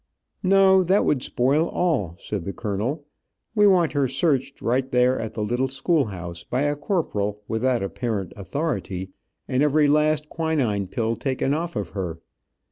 "No, 0.41 0.83
that 0.85 1.05
would 1.05 1.21
spoil 1.21 1.67
all," 1.67 2.15
said 2.17 2.43
the 2.43 2.53
colonel. 2.53 3.05
"We 3.53 3.67
want 3.67 3.93
her 3.93 4.07
searched 4.07 4.59
right 4.59 4.89
there 4.89 5.19
at 5.19 5.33
the 5.33 5.43
little 5.43 5.67
school 5.67 6.05
house, 6.05 6.43
by 6.43 6.63
a 6.63 6.75
corporal 6.75 7.43
without 7.47 7.83
apparent 7.83 8.33
authority, 8.35 9.11
and 9.47 9.61
every 9.61 9.87
last 9.87 10.27
quinine 10.27 10.87
pill 10.87 11.15
taken 11.15 11.53
off 11.53 11.75
of 11.75 11.89
her. 11.89 12.19